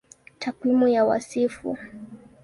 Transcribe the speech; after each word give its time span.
Takwimu 0.39 0.87
ya 0.89 1.05
Wasifu 1.05 1.77